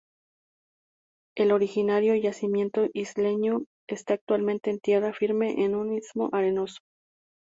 [1.37, 6.79] El originario yacimiento isleño está actualmente en tierra firme en un istmo arenoso.